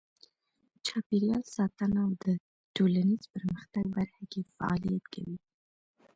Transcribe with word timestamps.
چاپیریال 0.87 1.43
ساتنه 1.55 1.99
او 2.05 2.11
د 2.23 2.25
ټولنیز 2.75 3.23
پرمختګ 3.33 3.83
برخه 3.97 4.23
کې 4.31 4.41
فعالیت 4.55 5.05
کوي. 5.13 5.37